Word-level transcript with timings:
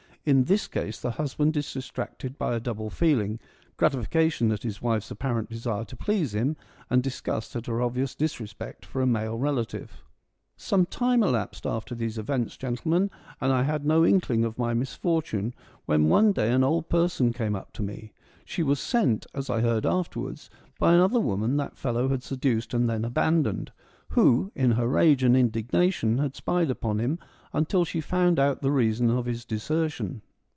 In 0.23 0.43
this 0.43 0.67
case 0.67 1.01
the 1.01 1.09
hus 1.17 1.33
band 1.33 1.57
is 1.57 1.73
distracted 1.73 2.37
by 2.37 2.53
a 2.53 2.59
double 2.59 2.91
feeling: 2.91 3.39
gratification 3.75 4.51
at 4.51 4.61
his 4.61 4.79
wife's 4.79 5.09
apparent 5.09 5.49
desire 5.49 5.83
to 5.85 5.95
please 5.95 6.35
him, 6.35 6.57
and 6.91 7.01
dis 7.01 7.21
gust 7.21 7.55
at 7.55 7.65
her 7.65 7.81
obvious 7.81 8.13
disrespect 8.13 8.85
for 8.85 9.01
a 9.01 9.07
male 9.07 9.39
relative.) 9.39 10.03
Some 10.55 10.85
time 10.85 11.23
elapsed 11.23 11.65
after 11.65 11.95
these 11.95 12.19
events, 12.19 12.55
gentlemen, 12.55 13.09
and 13.41 13.51
I 13.51 13.63
had 13.63 13.83
no 13.83 14.05
inkling 14.05 14.45
of 14.45 14.59
my 14.59 14.75
misfortune, 14.75 15.55
when 15.87 16.07
one 16.07 16.33
day 16.33 16.51
an 16.51 16.61
THE 16.61 16.67
ATTIC 16.67 16.93
ORATORS 16.93 17.19
197 17.19 17.33
old 17.33 17.33
person 17.33 17.33
came 17.33 17.55
up 17.55 17.73
to 17.73 17.81
me. 17.81 18.13
She 18.45 18.61
was 18.61 18.79
sent, 18.79 19.25
as 19.33 19.49
I 19.49 19.61
heard 19.61 19.87
afterwards, 19.87 20.51
by 20.77 20.93
another 20.93 21.19
woman 21.19 21.57
that 21.57 21.79
fellow 21.79 22.09
had 22.09 22.21
seduced 22.21 22.75
and 22.75 22.87
then 22.87 23.03
abandoned, 23.03 23.71
who, 24.09 24.51
in 24.55 24.71
her 24.71 24.89
rage 24.89 25.23
and 25.23 25.37
indignation 25.37 26.17
had 26.17 26.35
spied 26.35 26.69
on 26.83 26.99
him 26.99 27.17
until 27.53 27.85
she 27.85 28.01
found 28.01 28.37
out 28.37 28.61
the 28.61 28.71
reason 28.71 29.09
of 29.09 29.25
his 29.25 29.45
desertion. 29.45 30.21